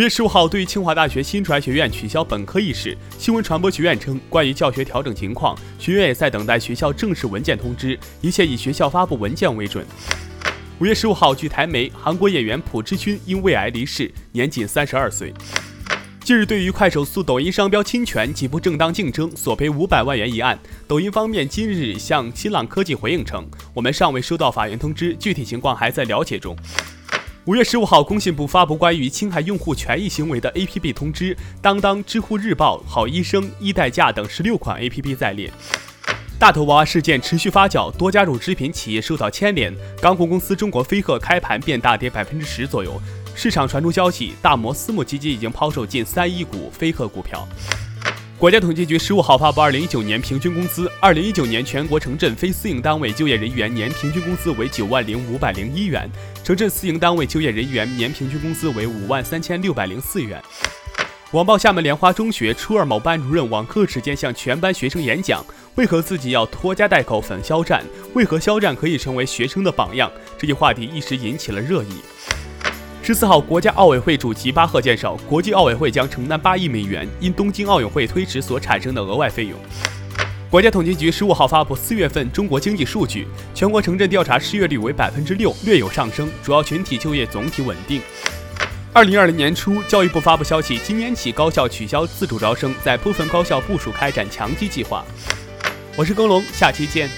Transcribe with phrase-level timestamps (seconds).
[0.00, 9.84] 五月十五号，对于清华大学新传学院取消本科一事，新闻传播学院称，关于教学调整情况，学院也在等待学校正式文件通知，一切以学校发布文件为准。
[10.78, 15.34] 五月十五号，据台媒，韩国演员朴智勋因胃癌离世，年仅三十二岁。
[16.24, 20.58] 近日，对于快手诉抖音商标侵权及不正当竞争索赔五百万元一案，
[20.88, 26.56] 抖音方面今日向新浪科技回应称，我们尚未收到法院通知，具体情况还在了解中。
[27.50, 35.50] 五月十五号，工信部发布关于侵害用户权益行为的 APP 通知，当当、知乎日报、好医生、衣代驾等十六款 APP 在列。
[36.38, 39.74] 大头娃娃事件持续发酵，多家乳制品企业受到牵连。
[40.00, 43.02] 港股公司中国飞鹤开盘便大跌百分之十左右，
[43.34, 47.44] 市场传出消息，大摩私募基金已经抛售近三亿股飞鹤股票。
[48.40, 56.10] 国家统计局十五号发布二零一九年平均工资，二零一九年全国城镇非私营单位就业人员年平均工资为九万零五百零一元，
[56.42, 60.42] 城镇私营单位就业人员年平均工资为五万三千六百零四元。
[61.32, 67.84] 网曝厦门莲花中学初二某班主任网课时间向全班学生演讲，为何自己要拖家带口粉肖战？
[68.14, 70.10] 为何肖战可以成为学生的榜样？
[70.38, 72.00] 这一话题一时引起了热议。
[73.10, 79.58] 十四号，国家奥委会主席巴赫介绍，国际奥委会将承担八亿美元因东京奥运会推迟所产生的额外费用。
[80.48, 88.00] 国家统计局十五号发布四月份中国经济数据，全国城镇调查失业率为百分之六，略有上升，主要群体就业总体稳定。
[88.92, 95.04] 二零二零年初，教育部发布消息，今年起高校取消自主招生，在部分高校部署开展强基计划。
[95.96, 97.10] 我是耕龙，下期见。